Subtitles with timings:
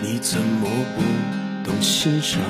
[0.00, 1.02] 你怎么不
[1.68, 2.40] 懂欣赏？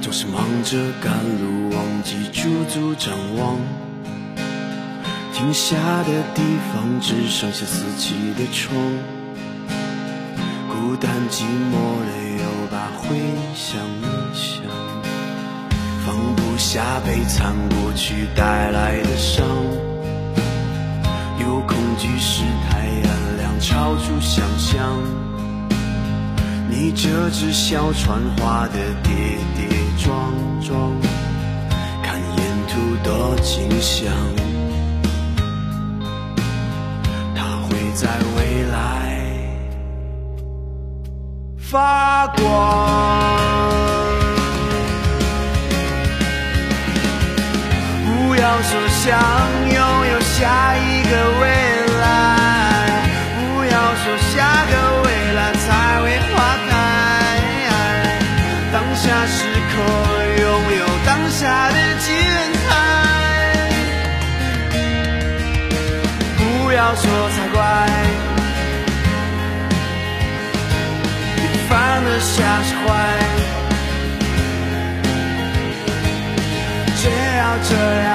[0.00, 3.56] 总是忙着赶路，忘记驻足张望。
[5.34, 6.42] 停下的地
[6.72, 8.74] 方只剩下四季的窗，
[10.68, 11.74] 孤单寂寞
[12.06, 14.62] 的又把回忆想一想，
[16.06, 19.44] 放不下悲惨过去带来的伤，
[21.40, 24.78] 有恐惧是太阳亮超出想象，
[26.68, 29.10] 你这只小船划的跌
[29.56, 29.66] 跌
[29.98, 30.92] 撞撞，
[32.04, 32.38] 看沿
[32.68, 33.08] 途的
[33.42, 34.12] 景象。
[37.34, 38.76] 它会在未来
[41.58, 42.38] 发光。
[48.04, 49.18] 不要说想
[49.74, 51.44] 拥有下一个未，
[66.80, 67.04] 要说
[67.36, 67.58] 才怪。
[71.36, 72.88] 你放得下释怀，
[76.96, 77.02] 只
[77.36, 77.70] 要这
[78.08, 78.10] 样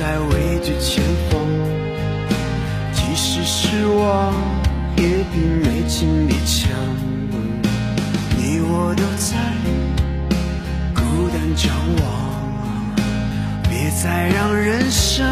[0.00, 1.38] 在畏惧前方。
[2.90, 4.32] 即使失望，
[4.96, 6.70] 也比没经历强。
[8.34, 9.36] 你我都在
[10.94, 11.70] 孤单张
[12.00, 12.08] 望，
[13.68, 15.28] 别再让人生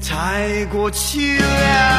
[0.00, 1.91] 太过凄凉。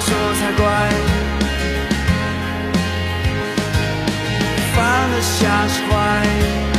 [0.00, 0.64] 说才怪，
[4.74, 6.69] 放得下释怀。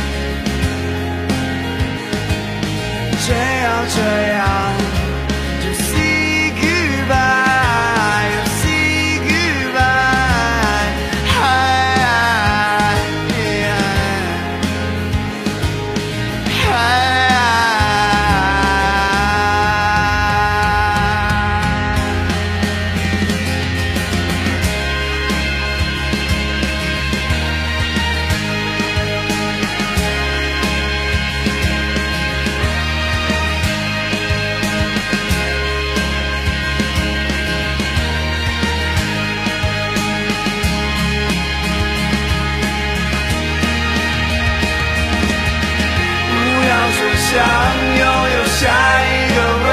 [47.32, 49.68] 想拥有下一个未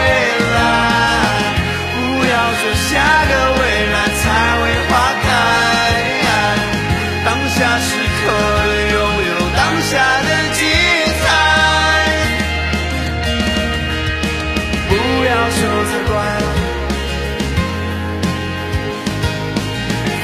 [0.55, 0.57] 来，
[1.91, 2.89] 不要说下
[3.27, 3.61] 个未
[3.91, 4.23] 来才
[4.55, 4.91] 会花
[5.23, 5.27] 开。
[7.25, 8.21] 当下时刻
[8.93, 8.97] 拥
[9.27, 9.91] 有当下
[10.23, 10.59] 的精
[11.19, 11.27] 彩，
[14.87, 14.91] 不
[15.25, 15.59] 要说
[15.89, 16.15] 才怪，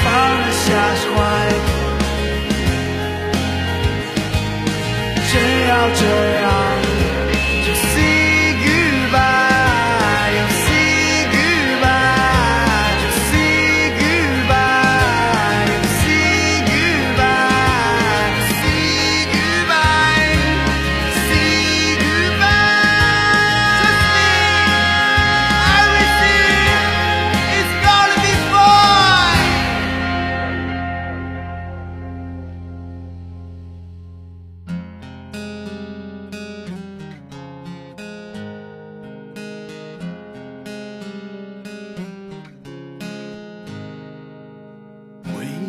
[0.02, 0.04] 放
[0.40, 0.64] 得下
[0.96, 1.16] 是坏。
[5.28, 5.32] 只
[5.68, 6.00] 要这
[6.32, 6.35] 样，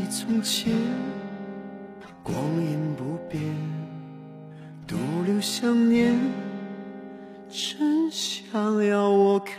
[0.09, 0.73] 从前，
[2.23, 3.41] 光阴不变，
[4.87, 4.95] 独
[5.25, 6.17] 留想念，
[7.49, 9.55] 真想要我看